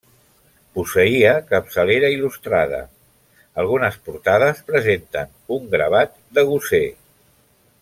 Posseïa 0.77 1.33
capçalera 1.51 2.09
il·lustrada, 2.13 2.79
algunes 3.65 4.01
portades 4.09 4.65
presenten 4.73 5.39
un 5.59 5.71
gravat 5.77 6.19
de 6.39 6.47
Gosé. 6.53 6.85